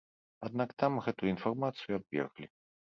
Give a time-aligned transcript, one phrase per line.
[0.49, 2.55] Аднак там гэтую інфармацыю абверглі.